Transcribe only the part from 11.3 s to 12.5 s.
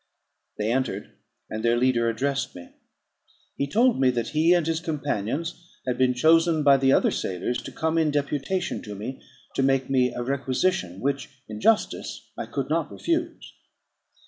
in justice, I